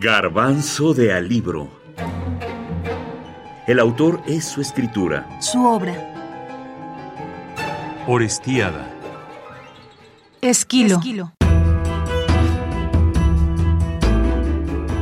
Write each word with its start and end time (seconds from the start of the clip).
Garbanzo 0.00 0.94
de 0.94 1.12
Alibro. 1.12 1.68
El 3.66 3.80
autor 3.80 4.22
es 4.28 4.44
su 4.44 4.60
escritura. 4.60 5.28
Su 5.40 5.66
obra. 5.66 5.92
Orestiada. 8.06 8.94
Esquilo. 10.40 10.98
Esquilo. 10.98 11.32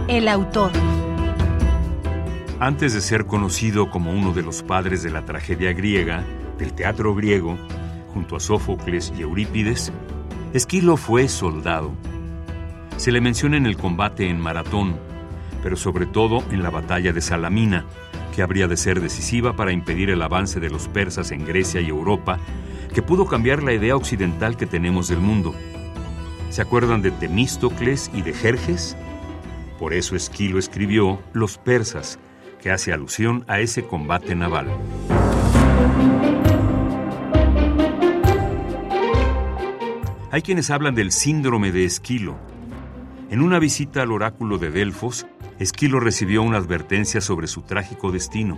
El 0.08 0.28
autor. 0.28 0.70
Antes 2.58 2.94
de 2.94 3.02
ser 3.02 3.26
conocido 3.26 3.90
como 3.90 4.12
uno 4.12 4.32
de 4.32 4.40
los 4.40 4.62
padres 4.62 5.02
de 5.02 5.10
la 5.10 5.26
tragedia 5.26 5.74
griega, 5.74 6.24
del 6.56 6.72
teatro 6.72 7.14
griego, 7.14 7.58
junto 8.14 8.36
a 8.36 8.40
Sófocles 8.40 9.12
y 9.18 9.20
Eurípides, 9.20 9.92
Esquilo 10.54 10.96
fue 10.96 11.28
soldado. 11.28 11.92
Se 12.96 13.12
le 13.12 13.20
menciona 13.20 13.56
en 13.56 13.66
el 13.66 13.76
combate 13.76 14.28
en 14.28 14.40
Maratón, 14.40 14.96
pero 15.62 15.76
sobre 15.76 16.06
todo 16.06 16.42
en 16.50 16.62
la 16.62 16.70
batalla 16.70 17.12
de 17.12 17.20
Salamina, 17.20 17.84
que 18.34 18.42
habría 18.42 18.68
de 18.68 18.76
ser 18.76 19.00
decisiva 19.00 19.54
para 19.54 19.72
impedir 19.72 20.10
el 20.10 20.22
avance 20.22 20.60
de 20.60 20.70
los 20.70 20.88
persas 20.88 21.30
en 21.30 21.44
Grecia 21.44 21.80
y 21.80 21.88
Europa, 21.88 22.38
que 22.92 23.02
pudo 23.02 23.26
cambiar 23.26 23.62
la 23.62 23.72
idea 23.72 23.96
occidental 23.96 24.56
que 24.56 24.66
tenemos 24.66 25.08
del 25.08 25.20
mundo. 25.20 25.54
¿Se 26.50 26.62
acuerdan 26.62 27.02
de 27.02 27.10
Temístocles 27.10 28.10
y 28.14 28.22
de 28.22 28.32
Jerjes? 28.32 28.96
Por 29.78 29.92
eso 29.92 30.16
Esquilo 30.16 30.58
escribió 30.58 31.20
Los 31.32 31.58
persas, 31.58 32.18
que 32.60 32.70
hace 32.70 32.92
alusión 32.92 33.44
a 33.46 33.60
ese 33.60 33.84
combate 33.84 34.34
naval. 34.34 34.68
Hay 40.30 40.42
quienes 40.42 40.70
hablan 40.70 40.94
del 40.94 41.12
síndrome 41.12 41.72
de 41.72 41.84
Esquilo. 41.84 42.36
En 43.28 43.42
una 43.42 43.58
visita 43.58 44.02
al 44.02 44.12
oráculo 44.12 44.56
de 44.56 44.70
Delfos, 44.70 45.26
Esquilo 45.58 45.98
recibió 45.98 46.42
una 46.42 46.58
advertencia 46.58 47.20
sobre 47.20 47.48
su 47.48 47.62
trágico 47.62 48.12
destino. 48.12 48.56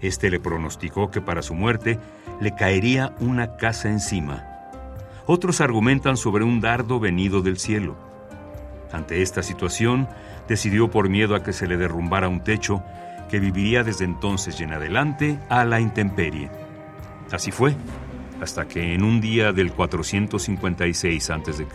Este 0.00 0.28
le 0.28 0.40
pronosticó 0.40 1.12
que 1.12 1.20
para 1.20 1.40
su 1.40 1.54
muerte 1.54 2.00
le 2.40 2.54
caería 2.56 3.14
una 3.20 3.56
casa 3.56 3.88
encima. 3.88 4.44
Otros 5.26 5.60
argumentan 5.60 6.16
sobre 6.16 6.42
un 6.42 6.60
dardo 6.60 6.98
venido 6.98 7.42
del 7.42 7.58
cielo. 7.58 7.96
Ante 8.92 9.22
esta 9.22 9.44
situación, 9.44 10.08
decidió 10.48 10.90
por 10.90 11.08
miedo 11.08 11.36
a 11.36 11.44
que 11.44 11.52
se 11.52 11.68
le 11.68 11.76
derrumbara 11.76 12.28
un 12.28 12.42
techo, 12.42 12.82
que 13.30 13.38
viviría 13.38 13.84
desde 13.84 14.04
entonces 14.04 14.60
y 14.60 14.64
en 14.64 14.72
adelante 14.72 15.38
a 15.48 15.64
la 15.64 15.80
intemperie. 15.80 16.50
Así 17.30 17.52
fue, 17.52 17.76
hasta 18.40 18.66
que 18.66 18.94
en 18.94 19.04
un 19.04 19.20
día 19.20 19.52
del 19.52 19.72
456 19.72 21.30
a.C., 21.30 21.66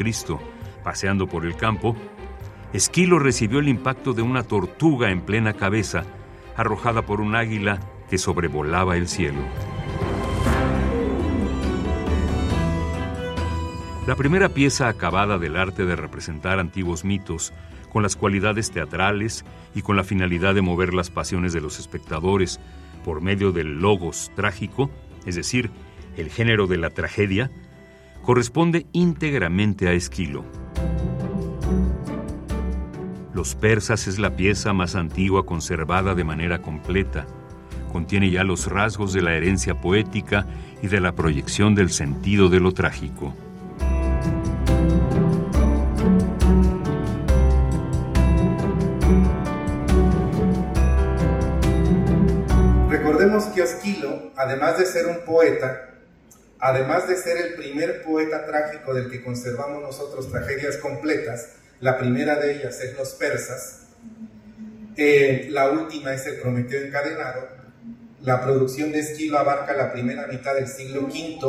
paseando 0.83 1.27
por 1.27 1.45
el 1.45 1.55
campo, 1.55 1.95
Esquilo 2.73 3.19
recibió 3.19 3.59
el 3.59 3.67
impacto 3.67 4.13
de 4.13 4.21
una 4.21 4.43
tortuga 4.43 5.11
en 5.11 5.21
plena 5.21 5.53
cabeza, 5.53 6.03
arrojada 6.55 7.05
por 7.05 7.19
un 7.19 7.35
águila 7.35 7.79
que 8.09 8.17
sobrevolaba 8.17 8.97
el 8.97 9.07
cielo. 9.07 9.39
La 14.07 14.15
primera 14.15 14.49
pieza 14.49 14.87
acabada 14.87 15.37
del 15.37 15.55
arte 15.55 15.85
de 15.85 15.95
representar 15.95 16.59
antiguos 16.59 17.05
mitos, 17.05 17.53
con 17.91 18.03
las 18.03 18.15
cualidades 18.15 18.71
teatrales 18.71 19.45
y 19.75 19.81
con 19.81 19.95
la 19.95 20.03
finalidad 20.03 20.55
de 20.55 20.61
mover 20.61 20.93
las 20.93 21.09
pasiones 21.09 21.53
de 21.53 21.61
los 21.61 21.77
espectadores 21.77 22.59
por 23.03 23.21
medio 23.21 23.51
del 23.51 23.79
logos 23.79 24.31
trágico, 24.35 24.89
es 25.25 25.35
decir, 25.35 25.69
el 26.17 26.29
género 26.29 26.67
de 26.67 26.77
la 26.77 26.89
tragedia, 26.89 27.51
corresponde 28.21 28.85
íntegramente 28.91 29.87
a 29.87 29.93
Esquilo. 29.93 30.45
Los 33.33 33.55
persas 33.55 34.07
es 34.07 34.19
la 34.19 34.35
pieza 34.35 34.73
más 34.73 34.95
antigua 34.95 35.45
conservada 35.45 36.15
de 36.15 36.25
manera 36.25 36.61
completa. 36.61 37.25
Contiene 37.89 38.29
ya 38.29 38.43
los 38.43 38.67
rasgos 38.69 39.13
de 39.13 39.21
la 39.21 39.33
herencia 39.33 39.79
poética 39.79 40.45
y 40.81 40.87
de 40.87 40.99
la 40.99 41.13
proyección 41.13 41.73
del 41.73 41.91
sentido 41.91 42.49
de 42.49 42.59
lo 42.59 42.73
trágico. 42.73 43.33
Recordemos 52.89 53.45
que 53.45 53.61
Esquilo, 53.61 54.33
además 54.35 54.77
de 54.77 54.85
ser 54.85 55.07
un 55.07 55.23
poeta, 55.25 55.89
además 56.59 57.07
de 57.07 57.15
ser 57.15 57.37
el 57.37 57.53
primer 57.53 58.03
poeta 58.03 58.45
trágico 58.45 58.93
del 58.93 59.09
que 59.09 59.23
conservamos 59.23 59.81
nosotros 59.81 60.29
tragedias 60.29 60.75
completas, 60.77 61.60
la 61.81 61.97
primera 61.97 62.35
de 62.35 62.57
ellas 62.57 62.79
es 62.79 62.95
Los 62.95 63.13
Persas, 63.15 63.79
eh, 64.95 65.47
la 65.49 65.69
última 65.71 66.13
es 66.13 66.25
El 66.27 66.39
Prometeo 66.39 66.85
Encadenado, 66.85 67.47
la 68.21 68.43
producción 68.43 68.91
de 68.91 68.99
Esquilo 68.99 69.39
abarca 69.39 69.73
la 69.73 69.91
primera 69.91 70.27
mitad 70.27 70.53
del 70.53 70.67
siglo 70.67 71.01
V, 71.01 71.39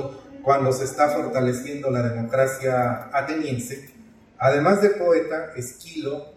cuando 0.43 0.73
se 0.73 0.85
está 0.85 1.11
fortaleciendo 1.11 1.91
la 1.91 2.03
democracia 2.03 3.11
ateniense. 3.13 3.91
Además 4.39 4.81
de 4.81 4.91
poeta, 4.91 5.53
Esquilo 5.55 6.33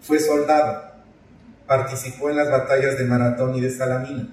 fue 0.00 0.20
soldado, 0.20 0.92
participó 1.66 2.30
en 2.30 2.36
las 2.36 2.48
batallas 2.48 2.96
de 2.96 3.04
Maratón 3.04 3.56
y 3.56 3.60
de 3.60 3.70
Salamina, 3.70 4.28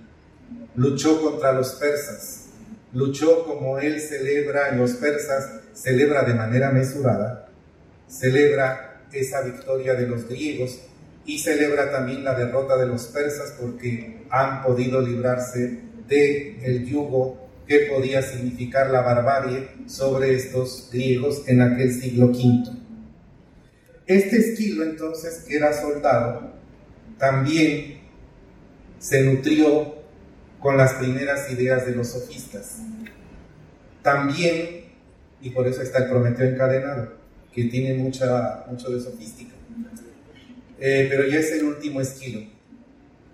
luchó 0.76 1.20
contra 1.20 1.52
los 1.52 1.74
persas, 1.74 2.46
luchó 2.94 3.44
como 3.46 3.80
él 3.80 4.00
celebra 4.00 4.70
en 4.70 4.78
los 4.78 4.92
persas, 4.94 5.50
celebra 5.74 6.22
de 6.24 6.36
manera 6.36 6.72
mesurada, 6.72 7.47
celebra 8.08 9.06
esa 9.12 9.42
victoria 9.42 9.94
de 9.94 10.08
los 10.08 10.28
griegos 10.28 10.80
y 11.26 11.40
celebra 11.40 11.92
también 11.92 12.24
la 12.24 12.34
derrota 12.34 12.78
de 12.78 12.88
los 12.88 13.08
persas 13.08 13.56
porque 13.60 14.26
han 14.30 14.64
podido 14.64 15.02
librarse 15.02 15.82
de 16.08 16.58
el 16.64 16.86
yugo 16.86 17.48
que 17.68 17.90
podía 17.94 18.22
significar 18.22 18.90
la 18.90 19.02
barbarie 19.02 19.68
sobre 19.88 20.36
estos 20.36 20.90
griegos 20.92 21.44
en 21.48 21.62
aquel 21.62 21.92
siglo 21.92 22.28
V. 22.28 22.72
Este 24.06 24.38
Esquilo 24.38 24.84
entonces, 24.84 25.44
que 25.46 25.58
era 25.58 25.74
soldado, 25.74 26.54
también 27.18 28.00
se 29.00 29.22
nutrió 29.24 29.96
con 30.60 30.78
las 30.78 30.94
primeras 30.94 31.52
ideas 31.52 31.86
de 31.86 31.94
los 31.94 32.08
sofistas. 32.08 32.78
También, 34.02 34.86
y 35.42 35.50
por 35.50 35.68
eso 35.68 35.82
está 35.82 36.00
el 36.00 36.10
Prometeo 36.10 36.48
encadenado, 36.48 37.18
que 37.54 37.66
tiene 37.66 37.94
mucha, 37.96 38.66
mucho 38.70 38.90
de 38.90 39.02
sofística, 39.02 39.54
eh, 40.80 41.08
pero 41.10 41.28
ya 41.28 41.40
es 41.40 41.52
el 41.52 41.66
último 41.66 42.02
esquilo. 42.02 42.42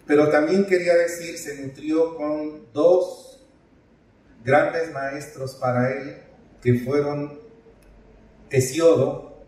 Pero 0.06 0.30
también 0.30 0.66
quería 0.66 0.96
decir, 0.96 1.38
se 1.38 1.62
nutrió 1.62 2.16
con 2.16 2.72
dos 2.74 3.42
grandes 4.44 4.92
maestros 4.92 5.56
para 5.56 5.92
él, 5.92 6.18
que 6.62 6.80
fueron 6.80 7.40
Hesiodo 8.50 9.44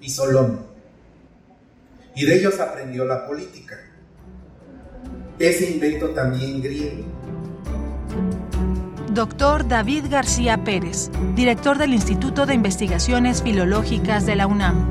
y 0.00 0.10
Solón. 0.10 0.66
Y 2.14 2.26
de 2.26 2.36
ellos 2.36 2.58
aprendió 2.58 3.04
la 3.04 3.26
política. 3.26 3.78
Ese 5.38 5.70
invento 5.70 6.10
también 6.10 6.60
griego. 6.60 7.04
Doctor 9.18 9.66
David 9.66 10.04
García 10.08 10.62
Pérez, 10.62 11.10
director 11.34 11.76
del 11.76 11.92
Instituto 11.92 12.46
de 12.46 12.54
Investigaciones 12.54 13.42
Filológicas 13.42 14.24
de 14.26 14.36
la 14.36 14.46
UNAM. 14.46 14.86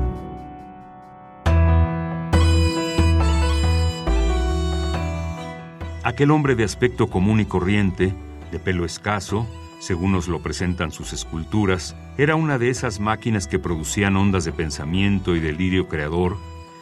Aquel 6.04 6.30
hombre 6.30 6.56
de 6.56 6.64
aspecto 6.64 7.06
común 7.06 7.40
y 7.40 7.46
corriente, 7.46 8.12
de 8.52 8.58
pelo 8.58 8.84
escaso, 8.84 9.46
según 9.80 10.12
nos 10.12 10.28
lo 10.28 10.42
presentan 10.42 10.92
sus 10.92 11.14
esculturas, 11.14 11.96
era 12.18 12.34
una 12.34 12.58
de 12.58 12.68
esas 12.68 13.00
máquinas 13.00 13.46
que 13.46 13.58
producían 13.58 14.14
ondas 14.14 14.44
de 14.44 14.52
pensamiento 14.52 15.36
y 15.36 15.40
delirio 15.40 15.88
creador 15.88 16.36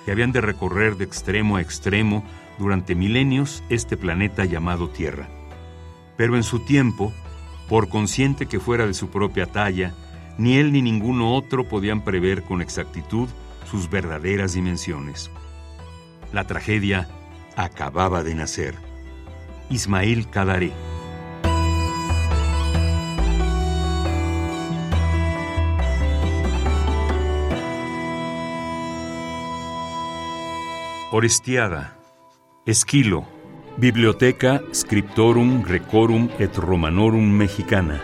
que 0.05 0.11
habían 0.11 0.33
de 0.33 0.41
recorrer 0.41 0.97
de 0.97 1.05
extremo 1.05 1.59
a 1.59 1.61
extremo 1.61 2.25
durante 2.59 2.97
milenios 2.97 3.63
este 3.69 3.97
planeta 3.97 4.45
llamado 4.45 4.89
Tierra. 4.89 5.29
Pero 6.17 6.35
en 6.35 6.43
su 6.43 6.59
tiempo, 6.65 7.13
por 7.69 7.89
consciente 7.89 8.47
que 8.47 8.61
fuera 8.61 8.87
de 8.87 8.95
su 8.95 9.09
propia 9.09 9.47
talla, 9.47 9.95
ni 10.39 10.57
él 10.57 10.73
ni 10.73 10.83
ninguno 10.83 11.35
otro 11.35 11.69
podían 11.69 12.03
prever 12.03 12.43
con 12.43 12.63
exactitud 12.63 13.29
sus 13.71 13.91
verdaderas 13.91 14.53
dimensiones. 14.53 15.31
La 16.33 16.47
tragedia 16.47 17.09
acababa 17.57 18.23
de 18.23 18.35
nacer. 18.35 18.75
Ismail 19.71 20.29
Kadaré. 20.29 20.73
Orestiada, 31.13 31.97
Esquilo, 32.67 33.27
Biblioteca 33.79 34.63
Scriptorum 34.73 35.63
Recorum 35.63 36.31
et 36.39 36.57
Romanorum 36.57 37.31
Mexicana. 37.31 38.01